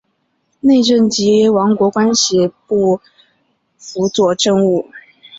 [0.61, 2.99] 内政及王国关系部
[3.77, 4.87] 辅佐政务。